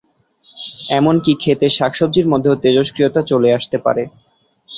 [0.91, 4.03] এমনকি ক্ষেতের শাকসবজির মধ্যেও তেজস্ক্রিয়তা চলে আসতে পারে।